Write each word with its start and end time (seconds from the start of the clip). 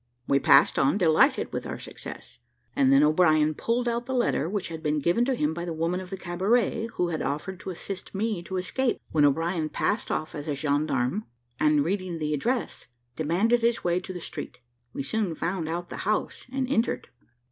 We 0.27 0.39
passed 0.39 0.79
on, 0.79 0.97
delighted 0.97 1.53
with 1.53 1.67
our 1.67 1.77
success, 1.77 2.39
and 2.75 2.91
then 2.91 3.03
O'Brien 3.03 3.53
pulled 3.53 3.87
out 3.87 4.07
the 4.07 4.15
letter 4.15 4.49
which 4.49 4.69
had 4.69 4.81
been 4.81 4.97
given 4.99 5.25
to 5.25 5.35
him 5.35 5.53
by 5.53 5.63
the 5.63 5.75
woman 5.75 5.99
of 5.99 6.09
the 6.09 6.17
cabaret 6.17 6.87
who 6.95 7.09
had 7.09 7.21
offered 7.21 7.59
to 7.59 7.69
assist 7.69 8.15
me 8.15 8.41
to 8.45 8.57
escape, 8.57 8.99
when 9.11 9.25
O'Brien 9.25 9.69
passed 9.69 10.09
off 10.09 10.33
as 10.33 10.47
a 10.47 10.55
gendarme, 10.55 11.25
and 11.59 11.85
reading 11.85 12.17
the 12.17 12.33
address, 12.33 12.87
demanded 13.15 13.61
his 13.61 13.83
way 13.83 13.99
to 13.99 14.11
the 14.11 14.19
street. 14.21 14.59
We 14.91 15.03
soon 15.03 15.35
found 15.35 15.69
out 15.69 15.89
the 15.89 15.97
house, 15.97 16.47
and 16.51 16.67
entered. 16.67 17.09